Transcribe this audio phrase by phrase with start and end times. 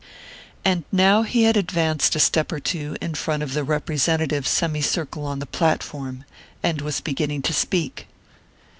[0.65, 4.81] And now he had advanced a step or two in front of the "representative" semi
[4.81, 6.23] circle on the platform,
[6.63, 8.07] and was beginning to speak.